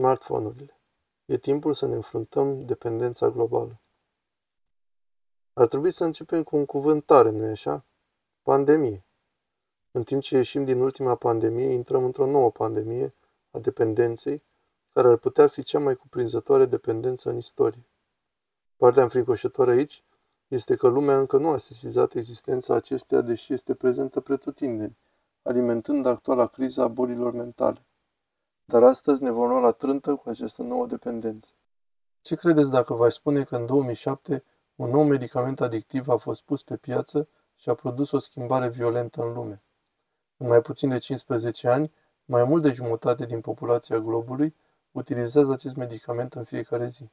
Smartphone-urile. 0.00 0.80
E 1.24 1.36
timpul 1.36 1.74
să 1.74 1.86
ne 1.86 1.94
înfruntăm 1.94 2.64
dependența 2.64 3.30
globală. 3.30 3.80
Ar 5.52 5.66
trebui 5.66 5.90
să 5.90 6.04
începem 6.04 6.42
cu 6.42 6.56
un 6.56 6.66
cuvânt 6.66 7.04
tare, 7.04 7.30
nu-i 7.30 7.50
așa? 7.50 7.84
Pandemie. 8.42 9.04
În 9.90 10.02
timp 10.02 10.22
ce 10.22 10.36
ieșim 10.36 10.64
din 10.64 10.80
ultima 10.80 11.14
pandemie, 11.14 11.72
intrăm 11.72 12.04
într-o 12.04 12.26
nouă 12.26 12.50
pandemie 12.50 13.14
a 13.50 13.58
dependenței, 13.58 14.44
care 14.92 15.08
ar 15.08 15.16
putea 15.16 15.46
fi 15.46 15.62
cea 15.62 15.78
mai 15.78 15.96
cuprinzătoare 15.96 16.66
dependență 16.66 17.30
în 17.30 17.36
istorie. 17.36 17.86
Partea 18.76 19.02
înfricoșătoare 19.02 19.70
aici 19.70 20.04
este 20.48 20.76
că 20.76 20.88
lumea 20.88 21.18
încă 21.18 21.38
nu 21.38 21.48
a 21.48 21.56
sesizat 21.56 22.14
existența 22.14 22.74
acesteia, 22.74 23.20
deși 23.20 23.52
este 23.52 23.74
prezentă 23.74 24.20
pretutindeni, 24.20 24.96
alimentând 25.42 26.06
actuala 26.06 26.46
criza 26.46 26.82
a 26.82 26.88
bolilor 26.88 27.32
mentale. 27.32 27.87
Dar 28.70 28.82
astăzi 28.82 29.22
ne 29.22 29.30
vom 29.30 29.48
lua 29.48 29.60
la 29.60 29.70
trântă 29.70 30.14
cu 30.14 30.28
această 30.28 30.62
nouă 30.62 30.86
dependență. 30.86 31.50
Ce 32.20 32.34
credeți 32.34 32.70
dacă 32.70 32.94
v-aș 32.94 33.14
spune 33.14 33.42
că 33.42 33.56
în 33.56 33.66
2007 33.66 34.44
un 34.74 34.90
nou 34.90 35.04
medicament 35.04 35.60
adictiv 35.60 36.08
a 36.08 36.16
fost 36.16 36.42
pus 36.42 36.62
pe 36.62 36.76
piață 36.76 37.28
și 37.56 37.68
a 37.68 37.74
produs 37.74 38.10
o 38.10 38.18
schimbare 38.18 38.68
violentă 38.68 39.22
în 39.22 39.32
lume? 39.32 39.62
În 40.36 40.46
mai 40.46 40.60
puțin 40.60 40.88
de 40.88 40.98
15 40.98 41.68
ani, 41.68 41.92
mai 42.24 42.44
mult 42.44 42.62
de 42.62 42.70
jumătate 42.70 43.26
din 43.26 43.40
populația 43.40 43.98
globului 43.98 44.56
utilizează 44.90 45.52
acest 45.52 45.74
medicament 45.74 46.34
în 46.34 46.44
fiecare 46.44 46.88
zi. 46.88 47.10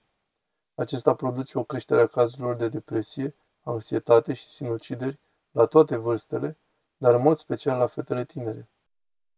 Acesta 0.75 1.15
produce 1.15 1.57
o 1.57 1.63
creștere 1.63 2.01
a 2.01 2.07
cazurilor 2.07 2.55
de 2.55 2.69
depresie, 2.69 3.35
anxietate 3.63 4.33
și 4.33 4.45
sinucideri 4.47 5.19
la 5.51 5.65
toate 5.65 5.97
vârstele, 5.97 6.57
dar 6.97 7.13
în 7.13 7.21
mod 7.21 7.35
special 7.35 7.77
la 7.77 7.87
fetele 7.87 8.25
tinere. 8.25 8.69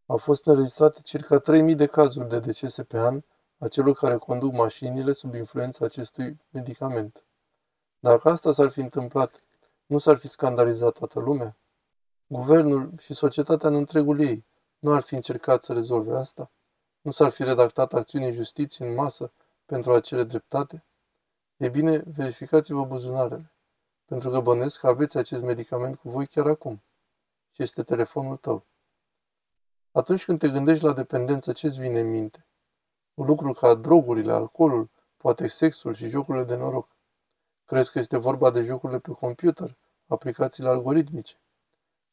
Au 0.10 0.18
fost 0.18 0.46
înregistrate 0.46 1.02
circa 1.02 1.42
3.000 1.42 1.76
de 1.76 1.86
cazuri 1.86 2.30
de 2.30 2.40
decese 2.40 2.84
pe 2.84 3.00
an 3.00 3.22
a 3.58 3.68
celor 3.68 3.96
care 3.96 4.18
conduc 4.18 4.54
mașinile 4.54 5.12
sub 5.12 5.34
influența 5.34 5.86
acestui 5.86 6.40
medicament. 6.50 7.26
Dacă 8.00 8.30
asta 8.30 8.52
s-ar 8.52 8.70
fi 8.70 8.80
întâmplat, 8.80 9.42
nu 9.86 9.98
s-ar 9.98 10.18
fi 10.18 10.28
scandalizat 10.28 10.92
toată 10.92 11.20
lumea? 11.20 11.58
Guvernul 12.28 12.94
și 13.00 13.14
societatea 13.14 13.70
în 13.70 13.76
întregul 13.76 14.20
ei 14.20 14.46
nu 14.80 14.94
ar 14.94 15.02
fi 15.02 15.16
încercat 15.16 15.64
să 15.64 15.74
rezolve 15.74 16.16
asta? 16.16 16.52
Nu 17.02 17.12
s-ar 17.12 17.30
fi 17.30 17.44
redactat 17.44 17.94
acțiuni 17.94 18.26
în 18.26 18.32
justiție 18.32 18.88
în 18.88 18.94
masă 18.94 19.32
pentru 19.66 19.94
a 19.94 20.00
cere 20.00 20.24
dreptate? 20.24 20.86
E 21.58 21.70
bine, 21.70 22.04
verificați-vă 22.16 22.84
buzunarele, 22.86 23.52
pentru 24.06 24.30
că 24.30 24.40
bănuiesc 24.40 24.80
că 24.80 24.88
aveți 24.88 25.18
acest 25.18 25.42
medicament 25.42 25.96
cu 25.96 26.10
voi 26.10 26.28
chiar 26.28 26.48
acum. 26.48 26.84
Și 27.52 27.64
este 27.64 27.84
telefonul 27.84 28.38
tău. 28.38 28.66
Atunci 29.98 30.26
când 30.26 30.40
te 30.40 30.50
gândești 30.50 30.84
la 30.84 30.94
dependență, 30.94 31.52
ce-ți 31.52 31.80
vine 31.80 32.00
în 32.00 32.10
minte? 32.10 32.46
Un 33.14 33.26
lucru 33.26 33.52
ca 33.52 33.74
drogurile, 33.74 34.32
alcoolul, 34.32 34.90
poate 35.18 35.48
sexul 35.48 35.94
și 35.94 36.08
jocurile 36.08 36.44
de 36.44 36.56
noroc. 36.56 36.96
Crezi 37.66 37.92
că 37.92 38.00
este 38.00 38.18
vorba 38.18 38.52
de 38.52 38.62
jocurile 38.62 39.00
pe 39.00 39.12
computer, 39.12 39.78
aplicațiile 40.08 40.70
algoritmice? 40.70 41.42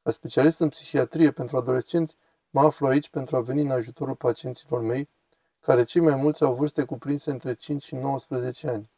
Ca 0.03 0.11
specialist 0.11 0.61
în 0.61 0.69
psihiatrie 0.69 1.31
pentru 1.31 1.57
adolescenți, 1.57 2.17
mă 2.51 2.61
aflu 2.61 2.87
aici 2.87 3.09
pentru 3.09 3.37
a 3.37 3.41
veni 3.41 3.63
în 3.63 3.71
ajutorul 3.71 4.15
pacienților 4.15 4.81
mei, 4.81 5.09
care 5.61 5.83
cei 5.83 6.01
mai 6.01 6.17
mulți 6.17 6.43
au 6.43 6.55
vârste 6.55 6.85
cuprinse 6.85 7.31
între 7.31 7.55
5 7.55 7.83
și 7.83 7.95
19 7.95 8.69
ani 8.69 8.91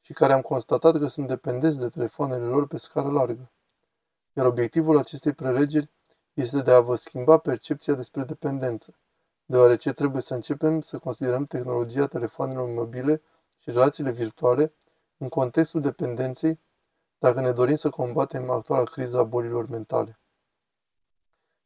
și 0.00 0.12
care 0.12 0.32
am 0.32 0.40
constatat 0.40 0.98
că 0.98 1.06
sunt 1.06 1.26
dependenți 1.26 1.78
de 1.78 1.88
telefoanele 1.88 2.44
lor 2.44 2.66
pe 2.66 2.76
scară 2.76 3.10
largă. 3.10 3.50
Iar 4.32 4.46
obiectivul 4.46 4.98
acestei 4.98 5.32
prelegeri 5.32 5.90
este 6.34 6.62
de 6.62 6.70
a 6.70 6.80
vă 6.80 6.94
schimba 6.94 7.38
percepția 7.38 7.94
despre 7.94 8.24
dependență, 8.24 8.94
deoarece 9.44 9.92
trebuie 9.92 10.22
să 10.22 10.34
începem 10.34 10.80
să 10.80 10.98
considerăm 10.98 11.44
tehnologia 11.44 12.06
telefonelor 12.06 12.68
mobile 12.68 13.22
și 13.58 13.70
relațiile 13.70 14.10
virtuale 14.10 14.72
în 15.16 15.28
contextul 15.28 15.80
dependenței 15.80 16.60
dacă 17.18 17.40
ne 17.40 17.52
dorim 17.52 17.74
să 17.74 17.90
combatem 17.90 18.50
actuala 18.50 18.84
criza 18.84 19.18
a 19.18 19.22
bolilor 19.22 19.68
mentale. 19.68 20.18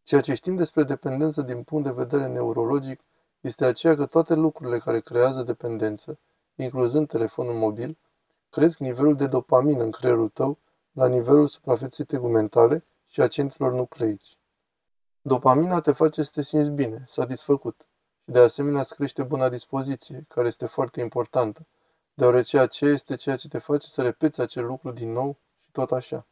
Ceea 0.02 0.20
ce 0.20 0.34
știm 0.34 0.56
despre 0.56 0.82
dependență 0.82 1.42
din 1.42 1.62
punct 1.62 1.84
de 1.84 1.92
vedere 1.92 2.26
neurologic 2.26 3.00
este 3.40 3.64
aceea 3.64 3.94
că 3.94 4.06
toate 4.06 4.34
lucrurile 4.34 4.78
care 4.78 5.00
creează 5.00 5.42
dependență, 5.42 6.18
incluzând 6.54 7.08
telefonul 7.08 7.54
mobil, 7.54 7.98
cresc 8.50 8.78
nivelul 8.78 9.16
de 9.16 9.26
dopamină 9.26 9.82
în 9.82 9.90
creierul 9.90 10.28
tău 10.28 10.58
la 10.92 11.08
nivelul 11.08 11.46
suprafeței 11.46 12.04
tegumentale 12.04 12.84
și 13.06 13.20
a 13.20 13.26
centrilor 13.26 13.72
nucleici. 13.72 14.36
Dopamina 15.26 15.80
te 15.80 15.92
face 15.92 16.22
să 16.22 16.30
te 16.34 16.42
simți 16.42 16.70
bine, 16.70 17.04
satisfăcut 17.06 17.86
și 18.24 18.30
de 18.30 18.38
asemenea 18.38 18.80
îți 18.80 18.94
crește 18.94 19.22
buna 19.22 19.48
dispoziție, 19.48 20.24
care 20.28 20.46
este 20.46 20.66
foarte 20.66 21.00
importantă, 21.00 21.66
deoarece 22.14 22.58
aceea 22.58 22.92
este 22.92 23.14
ceea 23.14 23.36
ce 23.36 23.48
te 23.48 23.58
face 23.58 23.88
să 23.88 24.02
repeți 24.02 24.40
acel 24.40 24.64
lucru 24.64 24.90
din 24.90 25.12
nou 25.12 25.36
și 25.60 25.70
tot 25.70 25.92
așa. 25.92 26.26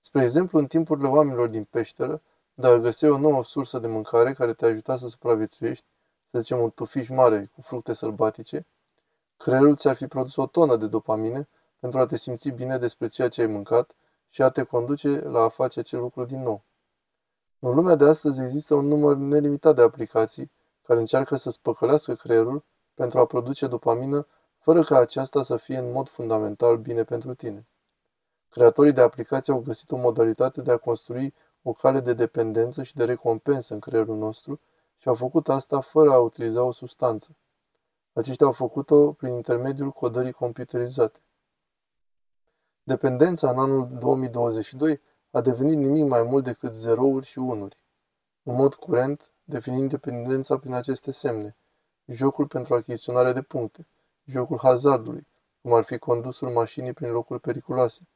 Spre 0.00 0.22
exemplu, 0.22 0.58
în 0.58 0.66
timpurile 0.66 1.08
oamenilor 1.08 1.48
din 1.48 1.64
peșteră, 1.64 2.22
dacă 2.54 2.76
găseai 2.76 3.10
o 3.10 3.18
nouă 3.18 3.44
sursă 3.44 3.78
de 3.78 3.88
mâncare 3.88 4.32
care 4.32 4.54
te 4.54 4.66
ajuta 4.66 4.96
să 4.96 5.08
supraviețuiești, 5.08 5.86
să 6.26 6.40
zicem 6.40 6.58
un 6.58 6.70
tufiș 6.70 7.08
mare 7.08 7.50
cu 7.54 7.60
fructe 7.60 7.94
sălbatice, 7.94 8.66
creierul 9.36 9.76
ți-ar 9.76 9.96
fi 9.96 10.06
produs 10.06 10.36
o 10.36 10.46
tonă 10.46 10.76
de 10.76 10.86
dopamine 10.86 11.48
pentru 11.78 12.00
a 12.00 12.06
te 12.06 12.16
simți 12.16 12.48
bine 12.48 12.78
despre 12.78 13.06
ceea 13.06 13.28
ce 13.28 13.40
ai 13.40 13.46
mâncat 13.46 13.94
și 14.28 14.42
a 14.42 14.48
te 14.48 14.62
conduce 14.62 15.20
la 15.20 15.42
a 15.42 15.48
face 15.48 15.80
acel 15.80 16.00
lucru 16.00 16.24
din 16.24 16.42
nou. 16.42 16.64
În 17.66 17.74
lumea 17.74 17.94
de 17.94 18.04
astăzi 18.04 18.42
există 18.42 18.74
un 18.74 18.86
număr 18.86 19.16
nelimitat 19.16 19.74
de 19.74 19.82
aplicații 19.82 20.50
care 20.82 20.98
încearcă 20.98 21.36
să 21.36 21.50
spăcălească 21.50 22.14
creierul 22.14 22.64
pentru 22.94 23.18
a 23.18 23.26
produce 23.26 23.66
dopamină 23.66 24.26
fără 24.58 24.82
ca 24.82 24.98
aceasta 24.98 25.42
să 25.42 25.56
fie 25.56 25.78
în 25.78 25.92
mod 25.92 26.08
fundamental 26.08 26.76
bine 26.76 27.04
pentru 27.04 27.34
tine. 27.34 27.66
Creatorii 28.50 28.92
de 28.92 29.00
aplicații 29.00 29.52
au 29.52 29.60
găsit 29.60 29.90
o 29.90 29.96
modalitate 29.96 30.62
de 30.62 30.72
a 30.72 30.76
construi 30.76 31.34
o 31.62 31.72
cale 31.72 32.00
de 32.00 32.12
dependență 32.12 32.82
și 32.82 32.94
de 32.94 33.04
recompensă 33.04 33.74
în 33.74 33.80
creierul 33.80 34.16
nostru 34.16 34.60
și 34.98 35.08
au 35.08 35.14
făcut 35.14 35.48
asta 35.48 35.80
fără 35.80 36.10
a 36.12 36.18
utiliza 36.18 36.62
o 36.62 36.72
substanță. 36.72 37.36
Aceștia 38.12 38.46
au 38.46 38.52
făcut-o 38.52 39.12
prin 39.12 39.34
intermediul 39.34 39.90
codării 39.90 40.32
computerizate. 40.32 41.20
Dependența 42.82 43.50
în 43.50 43.58
anul 43.58 43.88
2022 43.98 45.00
a 45.36 45.40
devenit 45.40 45.76
nimic 45.76 46.04
mai 46.04 46.22
mult 46.22 46.44
decât 46.44 46.74
zerouri 46.74 47.26
și 47.26 47.38
unuri. 47.38 47.78
În 48.42 48.54
mod 48.54 48.74
curent, 48.74 49.30
definim 49.44 49.86
dependența 49.86 50.58
prin 50.58 50.72
aceste 50.72 51.10
semne. 51.10 51.56
Jocul 52.06 52.46
pentru 52.46 52.74
achiziționare 52.74 53.32
de 53.32 53.42
puncte, 53.42 53.86
jocul 54.24 54.58
hazardului, 54.62 55.26
cum 55.62 55.72
ar 55.72 55.84
fi 55.84 55.98
condusul 55.98 56.50
mașinii 56.50 56.92
prin 56.92 57.10
locuri 57.10 57.40
periculoase, 57.40 58.08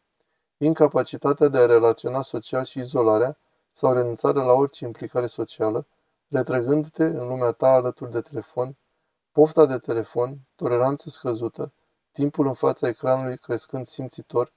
incapacitatea 0.56 1.48
de 1.48 1.58
a 1.58 1.66
relaționa 1.66 2.22
social 2.22 2.64
și 2.64 2.78
izolarea 2.78 3.38
sau 3.70 3.92
renunțarea 3.92 4.42
la 4.42 4.52
orice 4.52 4.84
implicare 4.84 5.26
socială, 5.26 5.86
retrăgându-te 6.28 7.04
în 7.04 7.28
lumea 7.28 7.52
ta 7.52 7.68
alături 7.68 8.10
de 8.10 8.20
telefon, 8.20 8.76
pofta 9.32 9.66
de 9.66 9.78
telefon, 9.78 10.38
toleranță 10.54 11.10
scăzută, 11.10 11.72
timpul 12.12 12.46
în 12.46 12.54
fața 12.54 12.88
ecranului 12.88 13.38
crescând 13.38 13.86
simțitor, 13.86 14.52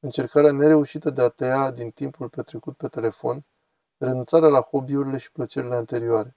încercarea 0.00 0.52
nereușită 0.52 1.10
de 1.10 1.22
a 1.22 1.28
tăia 1.28 1.70
din 1.70 1.90
timpul 1.90 2.28
petrecut 2.28 2.76
pe 2.76 2.88
telefon, 2.88 3.44
renunțarea 3.98 4.48
la 4.48 4.60
hobby-urile 4.60 5.18
și 5.18 5.32
plăcerile 5.32 5.74
anterioare. 5.74 6.36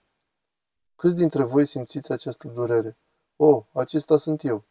Câți 0.95 1.15
dintre 1.15 1.43
voi 1.43 1.65
simțiți 1.65 2.11
această 2.11 2.47
durere? 2.47 2.97
Oh, 3.35 3.63
acesta 3.71 4.17
sunt 4.17 4.43
eu. 4.43 4.63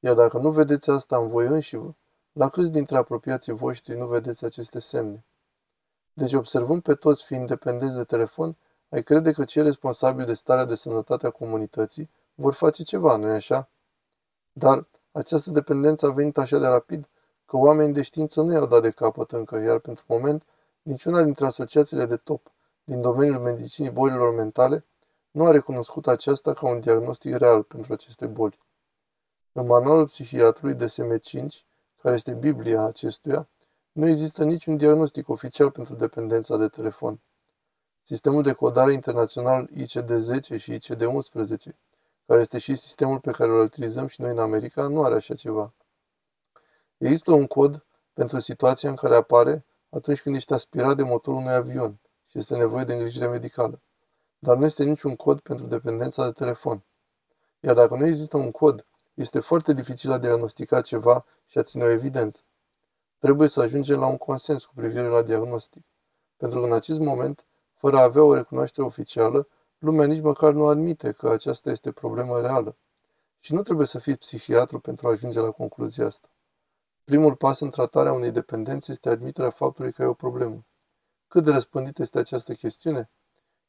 Iar 0.00 0.14
dacă 0.14 0.38
nu 0.38 0.50
vedeți 0.50 0.90
asta 0.90 1.16
în 1.16 1.28
voi 1.28 1.46
înșivă, 1.46 1.96
la 2.32 2.48
câți 2.48 2.72
dintre 2.72 2.96
apropiații 2.96 3.52
voștri 3.52 3.96
nu 3.96 4.06
vedeți 4.06 4.44
aceste 4.44 4.78
semne? 4.78 5.24
Deci 6.12 6.32
observând 6.32 6.82
pe 6.82 6.94
toți 6.94 7.24
fiind 7.24 7.46
dependenți 7.46 7.96
de 7.96 8.04
telefon, 8.04 8.56
ai 8.88 9.02
crede 9.02 9.32
că 9.32 9.44
cei 9.44 9.62
responsabili 9.62 10.26
de 10.26 10.34
starea 10.34 10.64
de 10.64 10.74
sănătate 10.74 11.26
a 11.26 11.30
comunității 11.30 12.10
vor 12.34 12.54
face 12.54 12.82
ceva, 12.82 13.16
nu-i 13.16 13.30
așa? 13.30 13.68
Dar 14.52 14.86
această 15.12 15.50
dependență 15.50 16.06
a 16.06 16.12
venit 16.12 16.38
așa 16.38 16.58
de 16.58 16.66
rapid 16.66 17.08
că 17.52 17.58
oamenii 17.58 17.92
de 17.92 18.02
știință 18.02 18.40
nu 18.40 18.52
i-au 18.52 18.66
dat 18.66 18.82
de 18.82 18.90
capăt 18.90 19.32
încă, 19.32 19.58
iar 19.58 19.78
pentru 19.78 20.04
moment, 20.08 20.42
niciuna 20.82 21.22
dintre 21.22 21.46
asociațiile 21.46 22.06
de 22.06 22.16
top 22.16 22.52
din 22.84 23.00
domeniul 23.00 23.38
medicinii 23.38 23.90
bolilor 23.90 24.34
mentale 24.34 24.84
nu 25.30 25.44
a 25.44 25.50
recunoscut 25.50 26.06
aceasta 26.06 26.52
ca 26.52 26.68
un 26.68 26.80
diagnostic 26.80 27.36
real 27.36 27.62
pentru 27.62 27.92
aceste 27.92 28.26
boli. 28.26 28.58
În 29.52 29.66
manualul 29.66 30.06
psihiatrului 30.06 30.74
DSM-5, 30.74 31.46
care 32.02 32.14
este 32.14 32.34
Biblia 32.34 32.82
acestuia, 32.82 33.48
nu 33.92 34.06
există 34.06 34.44
niciun 34.44 34.76
diagnostic 34.76 35.28
oficial 35.28 35.70
pentru 35.70 35.94
dependența 35.94 36.56
de 36.56 36.68
telefon. 36.68 37.20
Sistemul 38.02 38.42
de 38.42 38.52
codare 38.52 38.92
internațional 38.92 39.68
ICD-10 39.74 40.58
și 40.58 40.78
ICD-11, 40.78 41.76
care 42.26 42.40
este 42.40 42.58
și 42.58 42.74
sistemul 42.74 43.18
pe 43.18 43.30
care 43.30 43.50
îl 43.50 43.60
utilizăm 43.60 44.06
și 44.06 44.20
noi 44.20 44.30
în 44.30 44.38
America, 44.38 44.86
nu 44.86 45.02
are 45.02 45.14
așa 45.14 45.34
ceva. 45.34 45.72
Există 47.02 47.32
un 47.32 47.46
cod 47.46 47.84
pentru 48.12 48.38
situația 48.38 48.88
în 48.88 48.94
care 48.94 49.14
apare 49.14 49.64
atunci 49.90 50.22
când 50.22 50.34
ești 50.34 50.52
aspirat 50.52 50.96
de 50.96 51.02
motorul 51.02 51.40
unui 51.40 51.52
avion 51.52 52.00
și 52.26 52.38
este 52.38 52.56
nevoie 52.56 52.84
de 52.84 52.92
îngrijire 52.92 53.26
medicală, 53.26 53.80
dar 54.38 54.56
nu 54.56 54.64
este 54.64 54.84
niciun 54.84 55.16
cod 55.16 55.40
pentru 55.40 55.66
dependența 55.66 56.24
de 56.24 56.32
telefon. 56.32 56.84
Iar 57.60 57.74
dacă 57.74 57.96
nu 57.96 58.06
există 58.06 58.36
un 58.36 58.50
cod, 58.50 58.86
este 59.14 59.40
foarte 59.40 59.72
dificil 59.72 60.12
a 60.12 60.18
diagnostica 60.18 60.80
ceva 60.80 61.24
și 61.46 61.58
a 61.58 61.62
ține 61.62 61.84
o 61.84 61.88
evidență. 61.88 62.42
Trebuie 63.18 63.48
să 63.48 63.60
ajungem 63.60 63.98
la 63.98 64.06
un 64.06 64.16
consens 64.16 64.64
cu 64.64 64.72
privire 64.74 65.06
la 65.06 65.22
diagnostic. 65.22 65.82
Pentru 66.36 66.60
că 66.60 66.66
în 66.66 66.72
acest 66.72 66.98
moment, 66.98 67.44
fără 67.74 67.98
a 67.98 68.02
avea 68.02 68.22
o 68.22 68.34
recunoaștere 68.34 68.86
oficială, 68.86 69.48
lumea 69.78 70.06
nici 70.06 70.22
măcar 70.22 70.52
nu 70.52 70.66
admite 70.66 71.12
că 71.12 71.28
aceasta 71.28 71.70
este 71.70 71.92
problemă 71.92 72.40
reală. 72.40 72.76
Și 73.38 73.54
nu 73.54 73.62
trebuie 73.62 73.86
să 73.86 73.98
fii 73.98 74.16
psihiatru 74.16 74.80
pentru 74.80 75.08
a 75.08 75.10
ajunge 75.10 75.40
la 75.40 75.50
concluzia 75.50 76.06
asta. 76.06 76.28
Primul 77.04 77.36
pas 77.36 77.60
în 77.60 77.70
tratarea 77.70 78.12
unei 78.12 78.30
dependențe 78.30 78.92
este 78.92 79.08
admiterea 79.08 79.50
faptului 79.50 79.92
că 79.92 80.02
ai 80.02 80.08
o 80.08 80.14
problemă. 80.14 80.64
Cât 81.28 81.44
de 81.44 81.50
răspândită 81.50 82.02
este 82.02 82.18
această 82.18 82.52
chestiune? 82.52 83.10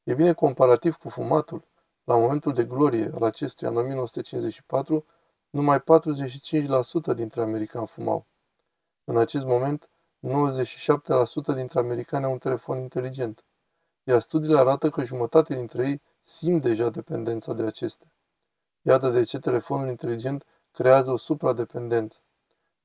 E 0.04 0.14
bine, 0.14 0.34
comparativ 0.34 0.96
cu 0.96 1.10
fumatul, 1.10 1.68
la 2.04 2.18
momentul 2.18 2.54
de 2.54 2.64
glorie 2.64 3.12
al 3.14 3.24
acestuia 3.24 3.70
în 3.70 3.78
1954, 3.78 5.06
numai 5.50 5.80
45% 5.80 7.16
dintre 7.16 7.42
americani 7.42 7.88
fumau. 7.88 8.28
În 9.04 9.18
acest 9.18 9.46
moment, 9.46 9.90
97% 10.20 11.56
dintre 11.56 11.80
americani 11.80 12.26
au 12.26 12.32
un 12.32 12.38
telefon 12.38 12.80
inteligent, 12.80 13.44
iar 14.04 14.20
studiile 14.20 14.60
arată 14.60 14.90
că 14.90 15.04
jumătate 15.04 15.56
dintre 15.56 15.88
ei 15.88 16.02
simt 16.22 16.62
deja 16.62 16.90
dependența 16.90 17.54
de 17.54 17.64
acestea. 17.64 18.16
Iată 18.82 19.10
de 19.10 19.24
ce 19.24 19.40
telefonul 19.40 19.90
inteligent 19.90 20.46
creează 20.72 21.12
o 21.12 21.18
supradependență. 21.18 22.20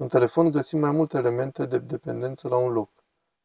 În 0.01 0.09
telefon 0.09 0.51
găsim 0.51 0.79
mai 0.79 0.91
multe 0.91 1.17
elemente 1.17 1.67
de 1.67 1.79
dependență 1.79 2.49
la 2.49 2.57
un 2.57 2.73
loc. 2.73 2.91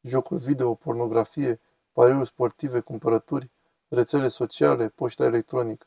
Jocuri 0.01 0.43
video, 0.43 0.73
pornografie, 0.73 1.59
pariuri 1.91 2.27
sportive, 2.27 2.79
cumpărături, 2.79 3.51
rețele 3.87 4.27
sociale, 4.27 4.89
poșta 4.89 5.23
electronică. 5.23 5.85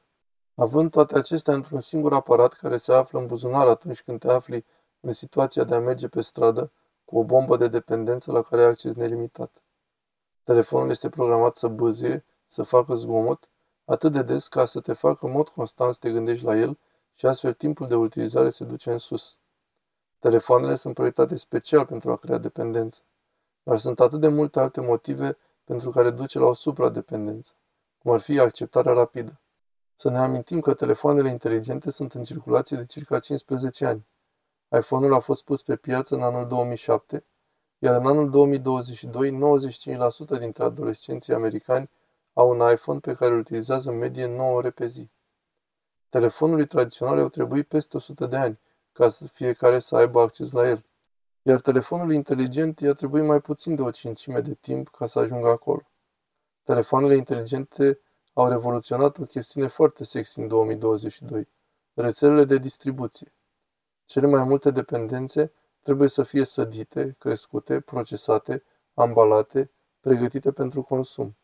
Având 0.54 0.90
toate 0.90 1.18
acestea 1.18 1.54
într-un 1.54 1.80
singur 1.80 2.12
aparat 2.12 2.52
care 2.52 2.76
se 2.76 2.92
află 2.92 3.18
în 3.18 3.26
buzunar 3.26 3.68
atunci 3.68 4.02
când 4.02 4.20
te 4.20 4.30
afli 4.30 4.64
în 5.00 5.12
situația 5.12 5.64
de 5.64 5.74
a 5.74 5.80
merge 5.80 6.08
pe 6.08 6.20
stradă 6.20 6.72
cu 7.04 7.18
o 7.18 7.24
bombă 7.24 7.56
de 7.56 7.68
dependență 7.68 8.32
la 8.32 8.42
care 8.42 8.62
ai 8.62 8.68
acces 8.68 8.94
nelimitat. 8.94 9.62
Telefonul 10.44 10.90
este 10.90 11.08
programat 11.08 11.56
să 11.56 11.68
bâzie, 11.68 12.24
să 12.46 12.62
facă 12.62 12.94
zgomot, 12.94 13.50
atât 13.84 14.12
de 14.12 14.22
des 14.22 14.48
ca 14.48 14.64
să 14.64 14.80
te 14.80 14.92
facă 14.92 15.26
în 15.26 15.32
mod 15.32 15.48
constant 15.48 15.94
să 15.94 16.00
te 16.00 16.12
gândești 16.12 16.44
la 16.44 16.56
el 16.56 16.78
și 17.14 17.26
astfel 17.26 17.52
timpul 17.52 17.86
de 17.86 17.94
utilizare 17.94 18.50
se 18.50 18.64
duce 18.64 18.90
în 18.90 18.98
sus. 18.98 19.38
Telefoanele 20.18 20.74
sunt 20.74 20.94
proiectate 20.94 21.36
special 21.36 21.86
pentru 21.86 22.10
a 22.10 22.16
crea 22.16 22.38
dependență, 22.38 23.00
dar 23.62 23.78
sunt 23.78 24.00
atât 24.00 24.20
de 24.20 24.28
multe 24.28 24.60
alte 24.60 24.80
motive 24.80 25.36
pentru 25.64 25.90
care 25.90 26.10
duce 26.10 26.38
la 26.38 26.46
o 26.46 26.52
supradependență, 26.52 27.52
cum 27.98 28.12
ar 28.12 28.20
fi 28.20 28.38
acceptarea 28.38 28.92
rapidă. 28.92 29.40
Să 29.94 30.10
ne 30.10 30.18
amintim 30.18 30.60
că 30.60 30.74
telefoanele 30.74 31.30
inteligente 31.30 31.90
sunt 31.90 32.12
în 32.12 32.24
circulație 32.24 32.76
de 32.76 32.84
circa 32.84 33.18
15 33.18 33.86
ani. 33.86 34.06
iPhone-ul 34.78 35.14
a 35.14 35.18
fost 35.18 35.44
pus 35.44 35.62
pe 35.62 35.76
piață 35.76 36.14
în 36.14 36.22
anul 36.22 36.46
2007, 36.46 37.24
iar 37.78 37.94
în 37.94 38.06
anul 38.06 38.30
2022, 38.30 39.30
95% 40.36 40.38
dintre 40.38 40.64
adolescenții 40.64 41.34
americani 41.34 41.90
au 42.32 42.50
un 42.50 42.70
iPhone 42.72 42.98
pe 42.98 43.14
care 43.14 43.32
îl 43.32 43.38
utilizează 43.38 43.90
în 43.90 43.96
medie 43.96 44.26
9 44.26 44.56
ore 44.56 44.70
pe 44.70 44.86
zi. 44.86 45.10
Telefonului 46.08 46.66
tradițional 46.66 47.18
au 47.18 47.28
trebuit 47.28 47.68
peste 47.68 47.96
100 47.96 48.26
de 48.26 48.36
ani 48.36 48.58
ca 48.96 49.08
să 49.08 49.26
fiecare 49.26 49.78
să 49.78 49.96
aibă 49.96 50.20
acces 50.20 50.52
la 50.52 50.69
el. 50.69 50.84
Iar 51.43 51.60
telefonul 51.60 52.12
inteligent 52.12 52.78
i-a 52.81 52.93
trebuit 52.93 53.25
mai 53.25 53.40
puțin 53.40 53.75
de 53.75 53.82
o 53.82 53.90
cincime 53.90 54.40
de 54.40 54.54
timp 54.54 54.88
ca 54.88 55.06
să 55.06 55.19
ajungă 55.19 55.48
acolo. 55.48 55.82
Telefoanele 56.62 57.16
inteligente 57.16 58.00
au 58.32 58.48
revoluționat 58.48 59.19
o 59.19 59.25
chestiune 59.25 59.66
foarte 59.66 60.04
sexy 60.04 60.40
în 60.40 60.48
2022, 60.48 61.48
rețelele 61.94 62.44
de 62.44 62.58
distribuție. 62.58 63.34
Cele 64.04 64.26
mai 64.26 64.44
multe 64.44 64.70
dependențe 64.70 65.52
trebuie 65.82 66.08
să 66.08 66.22
fie 66.22 66.44
sădite, 66.44 67.14
crescute, 67.19 67.81
procesate, 67.81 68.62
ambalate, 68.94 69.70
pregătite 70.00 70.52
pentru 70.52 70.82
consum. 70.82 71.37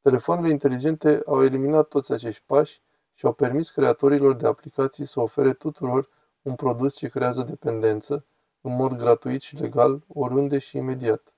Telefoanele 0.00 0.50
inteligente 0.50 1.22
au 1.26 1.44
eliminat 1.44 1.88
toți 1.88 2.12
acești 2.12 2.42
pași 2.46 2.82
și 3.14 3.26
au 3.26 3.32
permis 3.32 3.70
creatorilor 3.70 4.34
de 4.34 4.46
aplicații 4.46 5.04
să 5.04 5.20
ofere 5.20 5.52
tuturor 5.52 6.08
un 6.48 6.54
produs 6.54 6.94
ce 6.94 7.08
creează 7.08 7.42
dependență, 7.42 8.26
în 8.60 8.74
mod 8.74 8.92
gratuit 8.92 9.40
și 9.40 9.56
legal, 9.56 10.04
oriunde 10.08 10.58
și 10.58 10.76
imediat. 10.76 11.34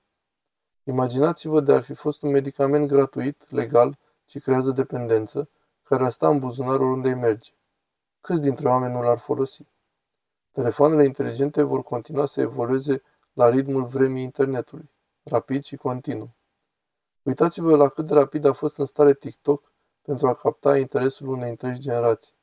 Imaginați-vă 0.83 1.59
de 1.61 1.73
ar 1.73 1.81
fi 1.81 1.93
fost 1.93 2.21
un 2.21 2.29
medicament 2.29 2.87
gratuit, 2.87 3.51
legal, 3.51 3.97
ce 4.25 4.39
creează 4.39 4.71
dependență, 4.71 5.49
care 5.83 6.03
ar 6.03 6.09
sta 6.09 6.27
în 6.27 6.39
buzunar 6.39 6.73
oriunde 6.73 7.09
îi 7.09 7.15
merge. 7.15 7.51
Câți 8.21 8.41
dintre 8.41 8.67
oameni 8.67 8.93
nu 8.93 9.01
l-ar 9.01 9.17
folosi? 9.17 9.67
Telefoanele 10.51 11.03
inteligente 11.03 11.61
vor 11.61 11.83
continua 11.83 12.25
să 12.25 12.41
evolueze 12.41 13.01
la 13.33 13.49
ritmul 13.49 13.85
vremii 13.85 14.23
internetului, 14.23 14.91
rapid 15.23 15.63
și 15.63 15.75
continuu. 15.75 16.35
Uitați-vă 17.21 17.75
la 17.75 17.87
cât 17.87 18.05
de 18.05 18.13
rapid 18.13 18.45
a 18.45 18.53
fost 18.53 18.77
în 18.77 18.85
stare 18.85 19.13
TikTok 19.13 19.73
pentru 20.01 20.27
a 20.27 20.33
capta 20.33 20.77
interesul 20.77 21.27
unei 21.27 21.49
întregi 21.49 21.79
generații. 21.79 22.38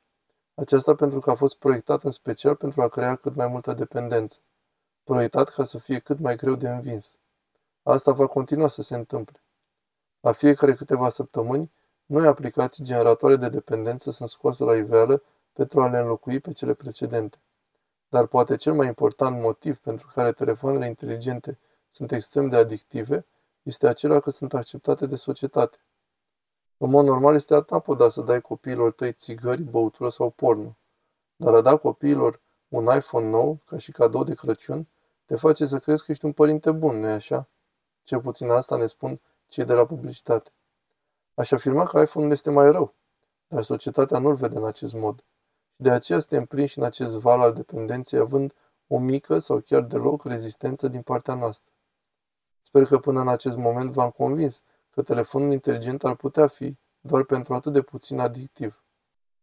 Aceasta 0.59 0.95
pentru 0.95 1.19
că 1.19 1.29
a 1.29 1.35
fost 1.35 1.55
proiectat 1.57 2.03
în 2.03 2.11
special 2.11 2.55
pentru 2.55 2.81
a 2.81 2.87
crea 2.87 3.15
cât 3.15 3.35
mai 3.35 3.47
multă 3.47 3.73
dependență. 3.73 4.39
Proiectat 5.03 5.49
ca 5.49 5.63
să 5.63 5.77
fie 5.77 5.99
cât 5.99 6.19
mai 6.19 6.35
greu 6.35 6.55
de 6.55 6.69
învins. 6.69 7.17
Asta 7.83 8.11
va 8.11 8.27
continua 8.27 8.67
să 8.67 8.81
se 8.81 8.95
întâmple. 8.95 9.41
La 10.19 10.31
fiecare 10.31 10.73
câteva 10.73 11.09
săptămâni, 11.09 11.71
noi 12.05 12.27
aplicații 12.27 12.83
generatoare 12.83 13.35
de 13.35 13.49
dependență 13.49 14.11
sunt 14.11 14.29
scoase 14.29 14.63
la 14.63 14.75
iveală 14.75 15.23
pentru 15.53 15.81
a 15.81 15.87
le 15.87 15.97
înlocui 15.97 16.39
pe 16.39 16.51
cele 16.51 16.73
precedente. 16.73 17.37
Dar 18.09 18.25
poate 18.25 18.55
cel 18.55 18.73
mai 18.73 18.87
important 18.87 19.41
motiv 19.41 19.77
pentru 19.77 20.07
care 20.13 20.31
telefoanele 20.31 20.87
inteligente 20.87 21.59
sunt 21.89 22.11
extrem 22.11 22.49
de 22.49 22.55
adictive 22.55 23.25
este 23.63 23.87
acela 23.87 24.19
că 24.19 24.29
sunt 24.29 24.53
acceptate 24.53 25.05
de 25.05 25.15
societate. 25.15 25.77
În 26.77 26.89
mod 26.89 27.05
normal 27.05 27.35
este 27.35 27.53
atapoda 27.53 28.09
să 28.09 28.21
dai 28.21 28.41
copiilor 28.41 28.91
tăi 28.91 29.13
țigări, 29.13 29.61
băutură 29.61 30.09
sau 30.09 30.29
porno. 30.29 30.77
Dar 31.35 31.53
a 31.53 31.61
da 31.61 31.77
copiilor 31.77 32.41
un 32.67 32.83
iPhone 32.95 33.27
nou, 33.27 33.59
ca 33.65 33.77
și 33.77 33.91
cadou 33.91 34.23
de 34.23 34.35
Crăciun, 34.35 34.87
te 35.25 35.35
face 35.35 35.65
să 35.65 35.79
crezi 35.79 36.05
că 36.05 36.11
ești 36.11 36.25
un 36.25 36.31
părinte 36.31 36.71
bun, 36.71 36.99
nu 36.99 37.07
așa? 37.07 37.49
Cel 38.03 38.21
puțin 38.21 38.49
asta 38.49 38.77
ne 38.77 38.85
spun 38.85 39.21
cei 39.47 39.65
de 39.65 39.73
la 39.73 39.85
publicitate. 39.85 40.51
Aș 41.33 41.51
afirma 41.51 41.85
că 41.85 41.99
iPhone-ul 41.99 42.31
este 42.31 42.49
mai 42.49 42.71
rău, 42.71 42.93
dar 43.47 43.63
societatea 43.63 44.19
nu-l 44.19 44.35
vede 44.35 44.57
în 44.57 44.65
acest 44.65 44.93
mod. 44.93 45.19
Și 45.75 45.81
de 45.81 45.91
aceea 45.91 46.19
suntem 46.19 46.45
prinși 46.45 46.77
în 46.77 46.83
acest 46.83 47.17
val 47.17 47.41
al 47.41 47.53
dependenței, 47.53 48.19
având 48.19 48.53
o 48.87 48.97
mică 48.97 49.39
sau 49.39 49.59
chiar 49.59 49.81
deloc 49.81 50.23
rezistență 50.23 50.87
din 50.87 51.01
partea 51.01 51.33
noastră. 51.33 51.71
Sper 52.61 52.85
că 52.85 52.97
până 52.97 53.19
în 53.19 53.27
acest 53.27 53.57
moment 53.57 53.91
v-am 53.91 54.09
convins 54.09 54.63
că 54.97 55.03
telefonul 55.03 55.51
inteligent 55.51 56.03
ar 56.03 56.15
putea 56.15 56.47
fi, 56.47 56.77
doar 56.99 57.23
pentru 57.23 57.53
atât 57.53 57.73
de 57.73 57.81
puțin 57.81 58.19
adictiv. 58.19 58.83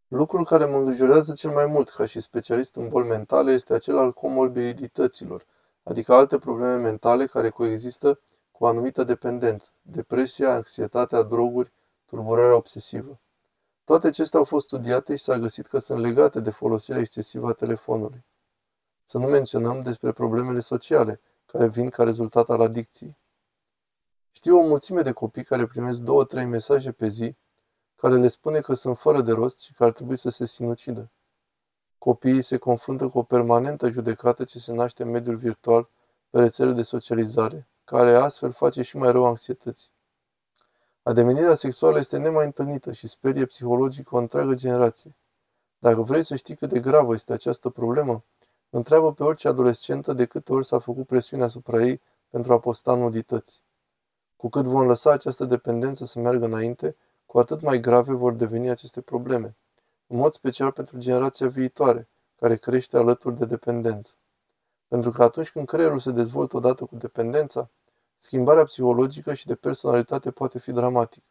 Lucrul 0.08 0.44
care 0.44 0.64
mă 0.64 0.76
îngrijorează 0.76 1.32
cel 1.32 1.50
mai 1.50 1.66
mult 1.66 1.88
ca 1.88 2.06
și 2.06 2.20
specialist 2.20 2.76
în 2.76 2.88
boli 2.88 3.08
mentale 3.08 3.52
este 3.52 3.75
acel 3.75 3.99
al 3.99 4.12
comorbidităților, 4.12 5.46
adică 5.82 6.12
alte 6.14 6.38
probleme 6.38 6.76
mentale 6.76 7.26
care 7.26 7.49
coexistă 7.49 8.20
cu 8.52 8.64
o 8.64 8.66
anumită 8.66 9.04
dependență, 9.04 9.70
depresia, 9.82 10.52
anxietatea, 10.52 11.23
droguri, 11.23 11.73
tulburarea 12.06 12.56
obsesivă. 12.56 13.20
Toate 13.84 14.06
acestea 14.06 14.38
au 14.38 14.44
fost 14.44 14.64
studiate 14.64 15.16
și 15.16 15.23
s-a 15.23 15.38
găsit 15.38 15.66
că 15.66 15.78
sunt 15.78 16.00
legate 16.00 16.40
de 16.40 16.50
folosirea 16.50 17.00
excesivă 17.00 17.49
a 17.49 17.52
telefonului. 17.52 18.25
Să 19.04 19.18
nu 19.18 19.26
menționăm 19.26 19.82
despre 19.82 20.12
problemele 20.12 20.61
sociale, 20.61 21.20
care 21.46 21.68
vin 21.68 21.88
ca 21.88 22.02
rezultat 22.02 22.49
al 22.49 22.61
adicției. 22.61 23.23
Știu 24.36 24.58
o 24.58 24.66
mulțime 24.66 25.02
de 25.02 25.12
copii 25.12 25.44
care 25.44 25.66
primesc 25.66 25.98
două-trei 25.98 26.44
mesaje 26.44 26.92
pe 26.92 27.08
zi 27.08 27.36
care 27.94 28.16
le 28.16 28.28
spune 28.28 28.60
că 28.60 28.74
sunt 28.74 28.98
fără 28.98 29.22
de 29.22 29.32
rost 29.32 29.60
și 29.60 29.72
că 29.72 29.84
ar 29.84 29.92
trebui 29.92 30.16
să 30.16 30.30
se 30.30 30.46
sinucidă. 30.46 31.10
Copiii 31.98 32.42
se 32.42 32.56
confruntă 32.56 33.08
cu 33.08 33.18
o 33.18 33.22
permanentă 33.22 33.90
judecată 33.90 34.44
ce 34.44 34.58
se 34.58 34.72
naște 34.72 35.02
în 35.02 35.10
mediul 35.10 35.36
virtual 35.36 35.88
pe 36.30 36.40
rețele 36.40 36.72
de 36.72 36.82
socializare, 36.82 37.68
care 37.84 38.14
astfel 38.14 38.52
face 38.52 38.82
și 38.82 38.96
mai 38.96 39.12
rău 39.12 39.26
anxietății. 39.26 39.90
Ademenirea 41.02 41.54
sexuală 41.54 41.98
este 41.98 42.18
nemai 42.18 42.44
întâlnită 42.44 42.92
și 42.92 43.06
sperie 43.06 43.46
psihologic 43.46 44.12
o 44.12 44.18
întreagă 44.18 44.54
generație. 44.54 45.16
Dacă 45.78 46.02
vrei 46.02 46.22
să 46.22 46.36
știi 46.36 46.56
cât 46.56 46.68
de 46.68 46.80
gravă 46.80 47.14
este 47.14 47.32
această 47.32 47.70
problemă, 47.70 48.24
întreabă 48.70 49.12
pe 49.12 49.22
orice 49.22 49.48
adolescentă 49.48 50.12
de 50.12 50.26
câte 50.26 50.52
ori 50.52 50.66
s-a 50.66 50.78
făcut 50.78 51.06
presiune 51.06 51.42
asupra 51.42 51.82
ei 51.82 52.00
pentru 52.28 52.52
a 52.52 52.58
posta 52.58 52.94
nudități. 52.94 53.63
Cu 54.44 54.50
cât 54.50 54.64
vom 54.64 54.86
lăsa 54.86 55.10
această 55.10 55.44
dependență 55.44 56.04
să 56.04 56.18
meargă 56.18 56.44
înainte, 56.44 56.96
cu 57.26 57.38
atât 57.38 57.60
mai 57.60 57.80
grave 57.80 58.12
vor 58.12 58.32
deveni 58.32 58.68
aceste 58.68 59.00
probleme, 59.00 59.56
în 60.06 60.16
mod 60.16 60.32
special 60.32 60.70
pentru 60.70 60.98
generația 60.98 61.48
viitoare, 61.48 62.08
care 62.36 62.56
crește 62.56 62.96
alături 62.96 63.36
de 63.36 63.44
dependență. 63.44 64.14
Pentru 64.88 65.10
că 65.10 65.22
atunci 65.22 65.50
când 65.50 65.66
creierul 65.66 65.98
se 65.98 66.10
dezvoltă 66.10 66.56
odată 66.56 66.84
cu 66.84 66.96
dependența, 66.96 67.70
schimbarea 68.16 68.64
psihologică 68.64 69.34
și 69.34 69.46
de 69.46 69.54
personalitate 69.54 70.30
poate 70.30 70.58
fi 70.58 70.72
dramatică. 70.72 71.26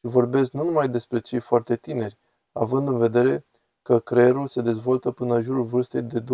Și 0.00 0.06
vorbesc 0.06 0.50
nu 0.50 0.64
numai 0.64 0.88
despre 0.88 1.18
cei 1.18 1.40
foarte 1.40 1.76
tineri, 1.76 2.18
având 2.52 2.88
în 2.88 2.98
vedere 2.98 3.44
că 3.82 3.98
creierul 3.98 4.46
se 4.46 4.60
dezvoltă 4.60 5.10
până 5.10 5.34
în 5.34 5.42
jurul 5.42 5.64
vârstei 5.64 6.02
de 6.02 6.24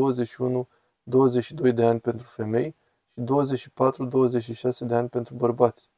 21-22 1.71 1.75
de 1.75 1.85
ani 1.85 2.01
pentru 2.01 2.27
femei 2.27 2.77
și 3.55 3.71
24-26 3.71 4.79
de 4.79 4.95
ani 4.95 5.09
pentru 5.09 5.35
bărbați. 5.35 5.93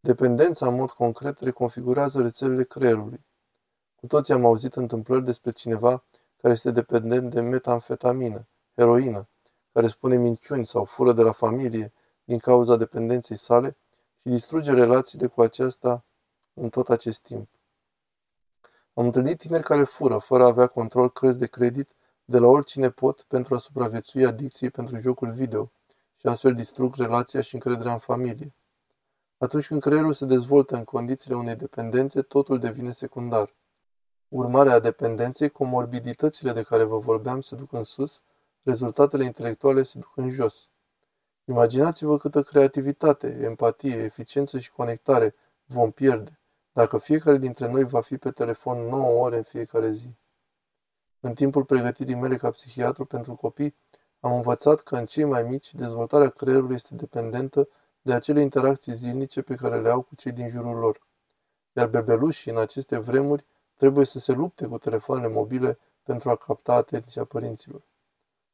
Dependența 0.00 0.66
în 0.66 0.74
mod 0.74 0.90
concret 0.90 1.40
reconfigurează 1.40 2.22
rețelele 2.22 2.64
creierului. 2.64 3.24
Cu 3.94 4.06
toții 4.06 4.34
am 4.34 4.44
auzit 4.44 4.74
întâmplări 4.74 5.24
despre 5.24 5.50
cineva 5.50 6.04
care 6.40 6.52
este 6.52 6.70
dependent 6.70 7.30
de 7.30 7.40
metamfetamină, 7.40 8.46
heroină, 8.74 9.28
care 9.72 9.86
spune 9.86 10.16
minciuni 10.16 10.66
sau 10.66 10.84
fură 10.84 11.12
de 11.12 11.22
la 11.22 11.32
familie 11.32 11.92
din 12.24 12.38
cauza 12.38 12.76
dependenței 12.76 13.36
sale 13.36 13.76
și 14.20 14.28
distruge 14.28 14.72
relațiile 14.72 15.26
cu 15.26 15.42
aceasta 15.42 16.04
în 16.54 16.68
tot 16.68 16.88
acest 16.88 17.22
timp. 17.22 17.48
Am 18.94 19.04
întâlnit 19.04 19.38
tineri 19.38 19.62
care 19.62 19.84
fură, 19.84 20.18
fără 20.18 20.44
a 20.44 20.46
avea 20.46 20.66
control 20.66 21.10
cărți 21.10 21.38
de 21.38 21.46
credit, 21.46 21.90
de 22.24 22.38
la 22.38 22.46
oricine 22.46 22.90
pot 22.90 23.22
pentru 23.22 23.54
a 23.54 23.58
supraviețui 23.58 24.26
adicției 24.26 24.70
pentru 24.70 24.98
jocul 24.98 25.32
video 25.32 25.70
și 26.16 26.26
astfel 26.26 26.54
distrug 26.54 26.96
relația 26.96 27.40
și 27.40 27.54
încrederea 27.54 27.92
în 27.92 27.98
familie. 27.98 28.52
Atunci 29.38 29.66
când 29.66 29.80
creierul 29.80 30.12
se 30.12 30.24
dezvoltă 30.24 30.76
în 30.76 30.84
condițiile 30.84 31.36
unei 31.36 31.54
dependențe, 31.54 32.22
totul 32.22 32.58
devine 32.58 32.90
secundar. 32.90 33.54
Urmarea 34.28 34.72
a 34.72 34.78
dependenței, 34.78 35.48
comorbiditățile 35.48 36.52
de 36.52 36.62
care 36.62 36.84
vă 36.84 36.98
vorbeam 36.98 37.40
se 37.40 37.56
duc 37.56 37.72
în 37.72 37.84
sus, 37.84 38.22
rezultatele 38.62 39.24
intelectuale 39.24 39.82
se 39.82 39.98
duc 39.98 40.12
în 40.16 40.30
jos. 40.30 40.68
Imaginați-vă 41.44 42.16
câtă 42.16 42.42
creativitate, 42.42 43.38
empatie, 43.42 43.96
eficiență 43.96 44.58
și 44.58 44.72
conectare 44.72 45.34
vom 45.64 45.90
pierde 45.90 46.38
dacă 46.78 46.98
fiecare 46.98 47.36
dintre 47.36 47.70
noi 47.70 47.84
va 47.84 48.00
fi 48.00 48.16
pe 48.16 48.30
telefon 48.30 48.78
9 48.88 49.20
ore 49.20 49.36
în 49.36 49.42
fiecare 49.42 49.90
zi. 49.90 50.14
În 51.20 51.34
timpul 51.34 51.64
pregătirii 51.64 52.14
mele 52.14 52.36
ca 52.36 52.50
psihiatru 52.50 53.04
pentru 53.04 53.34
copii, 53.34 53.76
am 54.20 54.32
învățat 54.32 54.80
că 54.80 54.96
în 54.96 55.04
cei 55.04 55.24
mai 55.24 55.42
mici 55.42 55.74
dezvoltarea 55.74 56.28
creierului 56.28 56.74
este 56.74 56.94
dependentă 56.94 57.68
de 58.02 58.12
acele 58.12 58.40
interacții 58.40 58.94
zilnice 58.94 59.42
pe 59.42 59.54
care 59.54 59.80
le 59.80 59.88
au 59.88 60.02
cu 60.02 60.14
cei 60.14 60.32
din 60.32 60.48
jurul 60.48 60.78
lor. 60.78 61.06
Iar 61.72 61.86
bebelușii 61.86 62.50
în 62.50 62.58
aceste 62.58 62.98
vremuri 62.98 63.44
trebuie 63.76 64.04
să 64.04 64.18
se 64.18 64.32
lupte 64.32 64.66
cu 64.66 64.78
telefoanele 64.78 65.32
mobile 65.32 65.78
pentru 66.02 66.30
a 66.30 66.36
capta 66.36 66.74
atenția 66.74 67.24
părinților. 67.24 67.82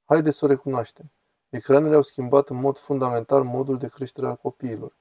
Haideți 0.04 0.38
să 0.38 0.44
o 0.44 0.48
recunoaștem. 0.48 1.10
Ecranele 1.48 1.94
au 1.94 2.02
schimbat 2.02 2.48
în 2.48 2.60
mod 2.60 2.78
fundamental 2.78 3.42
modul 3.42 3.78
de 3.78 3.88
creștere 3.88 4.26
al 4.26 4.36
copiilor. 4.36 4.96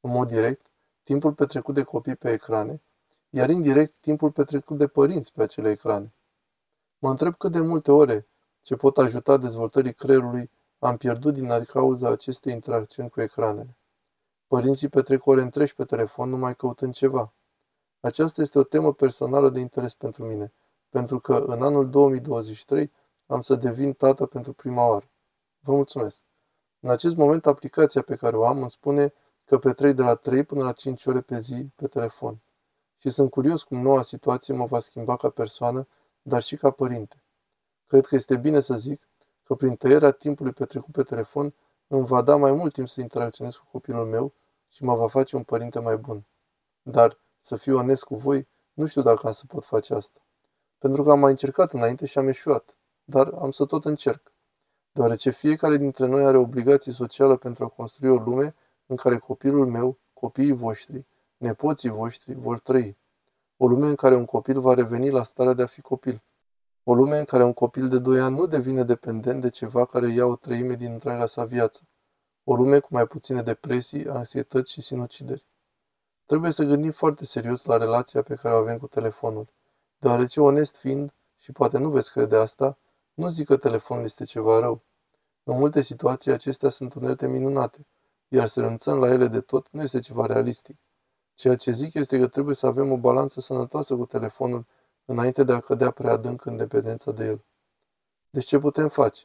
În 0.00 0.10
mod 0.10 0.28
direct, 0.28 0.66
timpul 1.02 1.32
petrecut 1.32 1.74
de 1.74 1.82
copii 1.82 2.16
pe 2.16 2.32
ecrane, 2.32 2.82
iar 3.30 3.50
indirect 3.50 3.94
timpul 4.00 4.30
petrecut 4.30 4.78
de 4.78 4.86
părinți 4.86 5.32
pe 5.32 5.42
acele 5.42 5.70
ecrane. 5.70 6.14
Mă 6.98 7.10
întreb 7.10 7.36
cât 7.36 7.52
de 7.52 7.60
multe 7.60 7.92
ore 7.92 8.26
ce 8.62 8.76
pot 8.76 8.98
ajuta 8.98 9.36
dezvoltării 9.36 9.94
creierului 9.94 10.50
am 10.78 10.96
pierdut 10.96 11.34
din 11.34 11.64
cauza 11.64 12.08
acestei 12.08 12.52
interacțiuni 12.52 13.10
cu 13.10 13.20
ecranele. 13.20 13.76
Părinții 14.46 14.88
petrec 14.88 15.26
ore 15.26 15.42
întregi 15.42 15.74
pe 15.74 15.84
telefon 15.84 16.28
numai 16.28 16.56
căutând 16.56 16.94
ceva. 16.94 17.32
Aceasta 18.00 18.42
este 18.42 18.58
o 18.58 18.62
temă 18.62 18.92
personală 18.92 19.50
de 19.50 19.60
interes 19.60 19.94
pentru 19.94 20.24
mine, 20.24 20.52
pentru 20.88 21.18
că 21.20 21.36
în 21.36 21.62
anul 21.62 21.90
2023 21.90 22.92
am 23.26 23.40
să 23.40 23.54
devin 23.54 23.92
tată 23.92 24.26
pentru 24.26 24.52
prima 24.52 24.88
oară. 24.88 25.10
Vă 25.60 25.72
mulțumesc! 25.72 26.22
În 26.80 26.90
acest 26.90 27.16
moment, 27.16 27.46
aplicația 27.46 28.02
pe 28.02 28.16
care 28.16 28.36
o 28.36 28.46
am 28.46 28.60
îmi 28.60 28.70
spune 28.70 29.12
că 29.44 29.58
petrec 29.58 29.94
de 29.94 30.02
la 30.02 30.14
3 30.14 30.44
până 30.44 30.62
la 30.62 30.72
5 30.72 31.06
ore 31.06 31.20
pe 31.20 31.38
zi 31.38 31.68
pe 31.74 31.86
telefon. 31.86 32.42
Și 32.98 33.10
sunt 33.10 33.30
curios 33.30 33.62
cum 33.62 33.80
noua 33.80 34.02
situație 34.02 34.54
mă 34.54 34.66
va 34.66 34.80
schimba 34.80 35.16
ca 35.16 35.28
persoană, 35.28 35.88
dar 36.22 36.42
și 36.42 36.56
ca 36.56 36.70
părinte. 36.70 37.22
Cred 37.86 38.06
că 38.06 38.14
este 38.14 38.36
bine 38.36 38.60
să 38.60 38.76
zic 38.76 39.08
că 39.46 39.54
prin 39.54 39.76
tăierea 39.76 40.10
timpului 40.10 40.52
petrecut 40.52 40.92
pe 40.92 41.02
telefon 41.02 41.54
îmi 41.86 42.06
va 42.06 42.22
da 42.22 42.36
mai 42.36 42.52
mult 42.52 42.72
timp 42.72 42.88
să 42.88 43.00
interacționez 43.00 43.54
cu 43.54 43.64
copilul 43.70 44.06
meu 44.06 44.32
și 44.68 44.84
mă 44.84 44.94
va 44.94 45.08
face 45.08 45.36
un 45.36 45.42
părinte 45.42 45.80
mai 45.80 45.96
bun. 45.96 46.26
Dar, 46.82 47.18
să 47.40 47.56
fiu 47.56 47.76
onest 47.76 48.04
cu 48.04 48.16
voi, 48.16 48.48
nu 48.72 48.86
știu 48.86 49.02
dacă 49.02 49.26
am 49.26 49.32
să 49.32 49.44
pot 49.46 49.64
face 49.64 49.94
asta. 49.94 50.20
Pentru 50.78 51.02
că 51.02 51.10
am 51.10 51.18
mai 51.18 51.30
încercat 51.30 51.72
înainte 51.72 52.06
și 52.06 52.18
am 52.18 52.28
eșuat. 52.28 52.76
Dar 53.04 53.32
am 53.38 53.50
să 53.50 53.64
tot 53.64 53.84
încerc. 53.84 54.32
Deoarece 54.92 55.30
fiecare 55.30 55.76
dintre 55.76 56.06
noi 56.06 56.24
are 56.24 56.36
obligații 56.36 56.92
socială 56.92 57.36
pentru 57.36 57.64
a 57.64 57.68
construi 57.68 58.10
o 58.10 58.16
lume 58.16 58.54
în 58.86 58.96
care 58.96 59.18
copilul 59.18 59.66
meu, 59.66 59.98
copiii 60.12 60.52
voștri, 60.52 61.06
nepoții 61.36 61.88
voștri 61.88 62.34
vor 62.34 62.58
trăi. 62.58 62.96
O 63.56 63.66
lume 63.66 63.86
în 63.86 63.94
care 63.94 64.16
un 64.16 64.24
copil 64.24 64.60
va 64.60 64.74
reveni 64.74 65.10
la 65.10 65.22
starea 65.22 65.52
de 65.52 65.62
a 65.62 65.66
fi 65.66 65.80
copil. 65.80 66.22
O 66.88 66.94
lume 66.94 67.18
în 67.18 67.24
care 67.24 67.44
un 67.44 67.52
copil 67.52 67.88
de 67.88 67.98
2 67.98 68.20
ani 68.20 68.36
nu 68.36 68.46
devine 68.46 68.82
dependent 68.82 69.40
de 69.40 69.50
ceva 69.50 69.84
care 69.84 70.08
ia 70.08 70.24
o 70.24 70.36
treime 70.36 70.74
din 70.74 70.92
întreaga 70.92 71.26
sa 71.26 71.44
viață. 71.44 71.88
O 72.44 72.54
lume 72.54 72.78
cu 72.78 72.88
mai 72.90 73.06
puține 73.06 73.42
depresii, 73.42 74.08
anxietăți 74.08 74.72
și 74.72 74.80
sinucideri. 74.80 75.46
Trebuie 76.26 76.50
să 76.50 76.64
gândim 76.64 76.90
foarte 76.90 77.24
serios 77.24 77.64
la 77.64 77.76
relația 77.76 78.22
pe 78.22 78.34
care 78.34 78.54
o 78.54 78.58
avem 78.58 78.78
cu 78.78 78.86
telefonul, 78.86 79.48
deoarece 79.98 80.40
onest 80.40 80.76
fiind, 80.76 81.14
și 81.38 81.52
poate 81.52 81.78
nu 81.78 81.90
veți 81.90 82.12
crede 82.12 82.36
asta, 82.36 82.78
nu 83.14 83.28
zic 83.28 83.46
că 83.46 83.56
telefonul 83.56 84.04
este 84.04 84.24
ceva 84.24 84.58
rău. 84.58 84.82
În 85.44 85.58
multe 85.58 85.80
situații 85.80 86.32
acestea 86.32 86.68
sunt 86.68 86.94
unelte 86.94 87.28
minunate, 87.28 87.86
iar 88.28 88.46
să 88.46 88.60
renunțăm 88.60 88.98
la 88.98 89.08
ele 89.08 89.26
de 89.26 89.40
tot 89.40 89.68
nu 89.70 89.82
este 89.82 89.98
ceva 89.98 90.26
realistic. 90.26 90.76
Ceea 91.34 91.56
ce 91.56 91.70
zic 91.70 91.94
este 91.94 92.18
că 92.18 92.26
trebuie 92.26 92.54
să 92.54 92.66
avem 92.66 92.92
o 92.92 92.96
balanță 92.96 93.40
sănătoasă 93.40 93.96
cu 93.96 94.06
telefonul 94.06 94.66
înainte 95.06 95.44
de 95.44 95.52
a 95.52 95.60
cădea 95.60 95.90
prea 95.90 96.12
adânc 96.12 96.44
în 96.44 96.56
dependența 96.56 97.12
de 97.12 97.24
el. 97.24 97.44
Deci 98.30 98.44
ce 98.44 98.58
putem 98.58 98.88
face? 98.88 99.24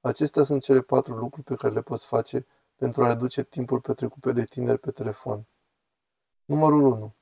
Acestea 0.00 0.42
sunt 0.42 0.62
cele 0.62 0.80
patru 0.80 1.14
lucruri 1.14 1.46
pe 1.46 1.54
care 1.54 1.74
le 1.74 1.82
poți 1.82 2.06
face 2.06 2.46
pentru 2.76 3.04
a 3.04 3.06
reduce 3.06 3.42
timpul 3.42 3.80
petrecut 3.80 4.20
pe 4.20 4.32
de 4.32 4.44
tineri 4.44 4.78
pe 4.78 4.90
telefon. 4.90 5.46
Numărul 6.44 6.82
1. 6.82 7.14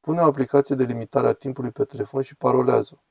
Pune 0.00 0.20
o 0.20 0.24
aplicație 0.24 0.74
de 0.74 0.84
limitare 0.84 1.28
a 1.28 1.32
timpului 1.32 1.70
pe 1.70 1.84
telefon 1.84 2.22
și 2.22 2.36
parolează-o. 2.36 3.02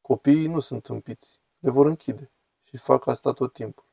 Copiii 0.00 0.46
nu 0.46 0.60
sunt 0.60 0.86
împiți, 0.86 1.40
le 1.58 1.70
vor 1.70 1.86
închide 1.86 2.30
și 2.62 2.76
fac 2.76 3.06
asta 3.06 3.32
tot 3.32 3.52
timpul. 3.52 3.84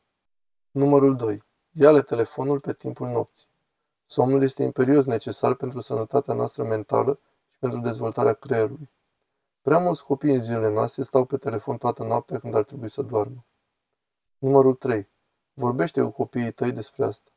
Numărul 0.72 1.16
2. 1.16 1.44
Ia-le 1.72 2.02
telefonul 2.02 2.60
pe 2.60 2.74
timpul 2.74 3.08
nopții. 3.08 3.48
Somnul 4.06 4.44
este 4.44 4.64
imperios 4.64 5.06
necesar 5.06 5.54
pentru 5.54 5.80
sănătatea 5.80 6.34
noastră 6.34 6.64
mentală 6.64 7.20
și 7.50 7.58
pentru 7.60 7.80
dezvoltarea 7.80 8.34
creierului. 8.34 8.90
Prea 9.64 9.78
mulți 9.78 10.04
copii 10.04 10.34
în 10.34 10.42
zilele 10.42 10.70
noastre 10.70 11.04
stau 11.04 11.26
pe 11.26 11.38
telefon 11.38 11.78
toată 11.78 12.04
noaptea 12.04 12.40
când 12.40 12.56
ar 12.56 12.64
trebui 12.64 12.90
să 12.90 13.02
doarmă. 13.02 13.46
Numărul 14.38 14.74
3. 14.74 15.10
Vorbește 15.54 16.02
cu 16.02 16.10
copiii 16.10 16.52
tăi 16.52 16.72
despre 16.72 17.06
asta. 17.06 17.32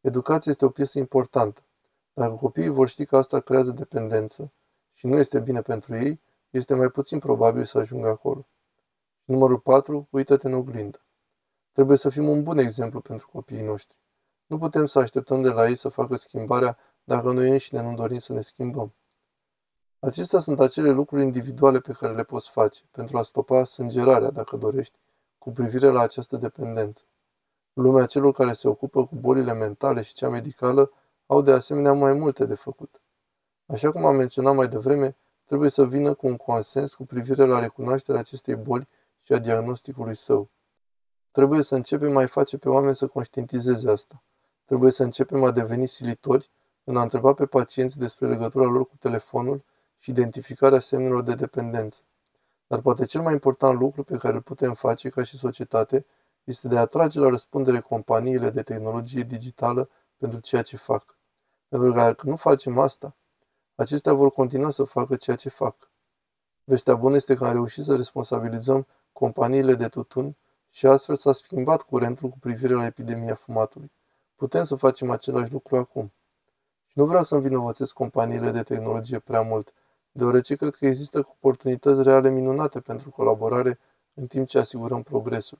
Educația 0.00 0.50
este 0.50 0.64
o 0.64 0.70
piesă 0.70 0.98
importantă. 0.98 1.62
Dacă 2.12 2.34
copiii 2.34 2.68
vor 2.68 2.88
ști 2.88 3.04
că 3.04 3.16
asta 3.16 3.40
creează 3.40 3.70
dependență 3.70 4.52
și 4.92 5.06
nu 5.06 5.16
este 5.16 5.40
bine 5.40 5.62
pentru 5.62 5.94
ei, 5.94 6.20
este 6.50 6.74
mai 6.74 6.88
puțin 6.88 7.18
probabil 7.18 7.64
să 7.64 7.78
ajungă 7.78 8.08
acolo. 8.08 8.46
Numărul 9.24 9.58
4. 9.58 10.08
Uită-te 10.10 10.46
în 10.46 10.54
oglindă. 10.54 11.04
Trebuie 11.72 11.96
să 11.96 12.08
fim 12.08 12.28
un 12.28 12.42
bun 12.42 12.58
exemplu 12.58 13.00
pentru 13.00 13.28
copiii 13.32 13.64
noștri. 13.64 13.98
Nu 14.46 14.58
putem 14.58 14.86
să 14.86 14.98
așteptăm 14.98 15.42
de 15.42 15.50
la 15.50 15.68
ei 15.68 15.76
să 15.76 15.88
facă 15.88 16.16
schimbarea 16.16 16.78
dacă 17.04 17.32
noi 17.32 17.50
înșine 17.50 17.82
nu 17.82 17.94
dorim 17.94 18.18
să 18.18 18.32
ne 18.32 18.40
schimbăm. 18.40 18.94
Acestea 20.02 20.38
sunt 20.38 20.60
acele 20.60 20.90
lucruri 20.90 21.22
individuale 21.22 21.80
pe 21.80 21.92
care 21.92 22.14
le 22.14 22.22
poți 22.22 22.50
face 22.50 22.82
pentru 22.90 23.18
a 23.18 23.22
stopa 23.22 23.64
sângerarea, 23.64 24.30
dacă 24.30 24.56
dorești, 24.56 24.98
cu 25.38 25.50
privire 25.50 25.88
la 25.88 26.00
această 26.00 26.36
dependență. 26.36 27.04
Lumea 27.72 28.06
celor 28.06 28.32
care 28.32 28.52
se 28.52 28.68
ocupă 28.68 29.06
cu 29.06 29.14
bolile 29.14 29.52
mentale 29.52 30.02
și 30.02 30.14
cea 30.14 30.28
medicală 30.28 30.92
au 31.26 31.42
de 31.42 31.52
asemenea 31.52 31.92
mai 31.92 32.12
multe 32.12 32.46
de 32.46 32.54
făcut. 32.54 33.00
Așa 33.66 33.92
cum 33.92 34.04
am 34.04 34.16
menționat 34.16 34.54
mai 34.54 34.68
devreme, 34.68 35.16
trebuie 35.44 35.70
să 35.70 35.86
vină 35.86 36.14
cu 36.14 36.26
un 36.26 36.36
consens 36.36 36.94
cu 36.94 37.04
privire 37.04 37.44
la 37.44 37.58
recunoașterea 37.58 38.20
acestei 38.20 38.56
boli 38.56 38.88
și 39.22 39.32
a 39.32 39.38
diagnosticului 39.38 40.14
său. 40.14 40.50
Trebuie 41.30 41.62
să 41.62 41.74
începem 41.74 42.12
mai 42.12 42.26
face 42.26 42.58
pe 42.58 42.68
oameni 42.68 42.94
să 42.94 43.06
conștientizeze 43.06 43.90
asta. 43.90 44.22
Trebuie 44.64 44.90
să 44.90 45.02
începem 45.02 45.44
a 45.44 45.50
deveni 45.50 45.86
silitori 45.86 46.50
în 46.84 46.96
a 46.96 47.02
întreba 47.02 47.32
pe 47.32 47.46
pacienți 47.46 47.98
despre 47.98 48.28
legătura 48.28 48.64
lor 48.64 48.86
cu 48.86 48.96
telefonul 48.98 49.64
și 50.00 50.10
identificarea 50.10 50.78
semnelor 50.78 51.22
de 51.22 51.34
dependență. 51.34 52.00
Dar 52.66 52.80
poate 52.80 53.04
cel 53.04 53.20
mai 53.20 53.32
important 53.32 53.78
lucru 53.78 54.02
pe 54.02 54.16
care 54.16 54.34
îl 54.34 54.42
putem 54.42 54.74
face 54.74 55.08
ca 55.08 55.22
și 55.22 55.38
societate 55.38 56.06
este 56.44 56.68
de 56.68 56.76
a 56.76 56.80
atrage 56.80 57.18
la 57.18 57.28
răspundere 57.28 57.80
companiile 57.80 58.50
de 58.50 58.62
tehnologie 58.62 59.22
digitală 59.22 59.88
pentru 60.16 60.40
ceea 60.40 60.62
ce 60.62 60.76
fac. 60.76 61.18
Pentru 61.68 61.92
că 61.92 61.98
dacă 61.98 62.28
nu 62.28 62.36
facem 62.36 62.78
asta, 62.78 63.16
acestea 63.74 64.12
vor 64.12 64.30
continua 64.30 64.70
să 64.70 64.84
facă 64.84 65.16
ceea 65.16 65.36
ce 65.36 65.48
fac. 65.48 65.90
Vestea 66.64 66.94
bună 66.94 67.16
este 67.16 67.34
că 67.34 67.46
am 67.46 67.52
reușit 67.52 67.84
să 67.84 67.96
responsabilizăm 67.96 68.86
companiile 69.12 69.74
de 69.74 69.88
tutun 69.88 70.36
și 70.70 70.86
astfel 70.86 71.16
s-a 71.16 71.32
schimbat 71.32 71.82
curentul 71.82 72.28
cu 72.28 72.38
privire 72.38 72.74
la 72.74 72.84
epidemia 72.84 73.34
fumatului. 73.34 73.92
Putem 74.36 74.64
să 74.64 74.74
facem 74.74 75.10
același 75.10 75.52
lucru 75.52 75.76
acum. 75.76 76.12
Și 76.86 76.98
nu 76.98 77.06
vreau 77.06 77.22
să 77.22 77.34
învinovățesc 77.34 77.92
companiile 77.92 78.50
de 78.50 78.62
tehnologie 78.62 79.18
prea 79.18 79.40
mult, 79.40 79.72
deoarece 80.20 80.54
cred 80.54 80.74
că 80.74 80.86
există 80.86 81.18
oportunități 81.18 82.02
reale 82.02 82.30
minunate 82.30 82.80
pentru 82.80 83.10
colaborare 83.10 83.78
în 84.14 84.26
timp 84.26 84.46
ce 84.48 84.58
asigurăm 84.58 85.02
progresul. 85.02 85.58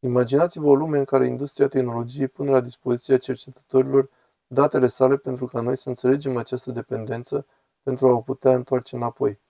Imaginați-vă 0.00 0.66
o 0.66 0.74
lume 0.74 0.98
în 0.98 1.04
care 1.04 1.26
industria 1.26 1.68
tehnologiei 1.68 2.28
pune 2.28 2.50
la 2.50 2.60
dispoziția 2.60 3.16
cercetătorilor 3.16 4.10
datele 4.46 4.86
sale 4.86 5.16
pentru 5.16 5.46
ca 5.46 5.60
noi 5.60 5.76
să 5.76 5.88
înțelegem 5.88 6.36
această 6.36 6.70
dependență 6.70 7.46
pentru 7.82 8.08
a 8.08 8.10
o 8.10 8.20
putea 8.20 8.54
întoarce 8.54 8.96
înapoi. 8.96 9.40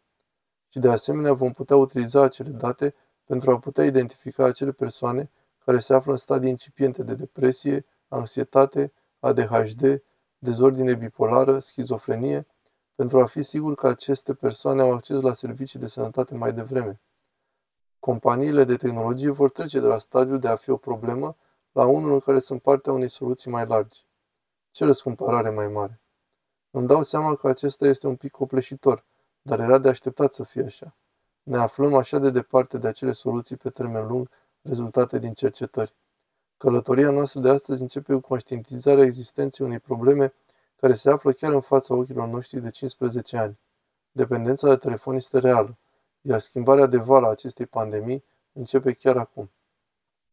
Și 0.69 0.79
de 0.79 0.89
asemenea 0.89 1.33
vom 1.33 1.53
putea 1.53 1.77
utiliza 1.77 2.23
acele 2.23 2.51
date 2.51 2.95
pentru 3.25 3.51
a 3.51 3.59
putea 3.59 3.85
identifica 3.85 4.45
acele 4.45 4.73
persoane 4.73 5.31
care 5.65 5.79
se 5.79 5.95
află 5.95 6.13
în 6.13 6.19
stadii 6.19 6.51
incipiente 6.51 7.03
de 7.03 7.15
depresie, 7.15 7.85
anxietate, 8.09 8.93
ADHD, 9.21 10.03
dezordine 10.39 10.95
bipolară, 10.95 11.59
schizofrenie, 11.59 12.47
pentru 12.95 13.21
a 13.21 13.27
fi 13.27 13.43
sigur 13.43 13.75
că 13.75 13.87
aceste 13.87 14.35
persoane 14.35 14.83
au 14.83 14.93
acces 14.93 15.21
la 15.21 15.33
servicii 15.33 15.79
de 15.79 15.87
sănătate 15.87 16.35
mai 16.35 16.53
devreme. 16.53 17.01
Companiile 17.99 18.65
de 18.65 18.77
tehnologie 18.77 19.31
vor 19.31 19.51
trece 19.51 19.81
de 19.81 19.87
la 19.87 19.99
stadiul 19.99 20.39
de 20.39 20.49
a 20.49 20.57
fi 20.57 20.71
o 20.71 20.77
problemă 20.77 21.37
la 21.73 21.87
unul 21.87 22.13
în 22.13 22.19
care 22.19 22.39
sunt 22.39 22.63
partea 22.63 22.93
unei 22.93 23.09
soluții 23.09 23.51
mai 23.51 23.67
largi. 23.67 24.07
Ce 24.71 24.85
răscumpărare 24.85 25.51
mai 25.51 25.69
mare! 25.69 26.01
Îmi 26.71 26.87
dau 26.87 27.03
seama 27.03 27.35
că 27.35 27.49
acesta 27.49 27.87
este 27.87 28.07
un 28.07 28.17
pic 28.17 28.31
copleșitor, 28.31 29.05
dar 29.43 29.61
era 29.61 29.79
de 29.79 29.89
așteptat 29.89 30.33
să 30.33 30.45
fie 30.45 30.63
așa. 30.63 30.97
Ne 31.43 31.57
aflăm 31.57 31.95
așa 31.95 32.19
de 32.19 32.31
departe 32.31 32.79
de 32.79 32.89
acele 32.89 33.13
soluții 33.13 33.57
pe 33.57 33.71
termen 33.71 34.07
lung 34.07 34.29
rezultate 34.63 35.19
din 35.19 35.33
cercetări. 35.33 35.95
Călătoria 36.57 37.11
noastră 37.11 37.41
de 37.41 37.49
astăzi 37.49 37.83
începe 37.83 38.13
cu 38.13 38.21
conștientizarea 38.21 39.05
existenței 39.05 39.67
unei 39.67 39.79
probleme 39.79 40.33
care 40.83 40.95
se 40.95 41.11
află 41.11 41.33
chiar 41.33 41.53
în 41.53 41.61
fața 41.61 41.95
ochilor 41.95 42.29
noștri 42.29 42.61
de 42.61 42.71
15 42.71 43.37
ani. 43.37 43.59
Dependența 44.13 44.69
de 44.69 44.77
telefon 44.77 45.15
este 45.15 45.39
reală, 45.39 45.79
iar 46.21 46.41
schimbarea 46.41 46.87
de 46.87 46.97
val 46.97 47.25
a 47.25 47.29
acestei 47.29 47.67
pandemii 47.67 48.25
începe 48.53 48.93
chiar 48.93 49.17
acum. 49.17 49.51